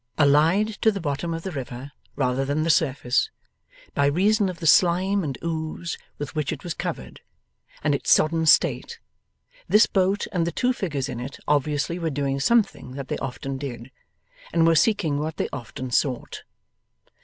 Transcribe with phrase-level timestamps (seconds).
[0.17, 3.29] Allied to the bottom of the river rather than the surface,
[3.93, 7.21] by reason of the slime and ooze with which it was covered,
[7.83, 8.97] and its sodden state,
[9.69, 13.59] this boat and the two figures in it obviously were doing something that they often
[13.59, 13.91] did,
[14.51, 16.45] and were seeking what they often sought.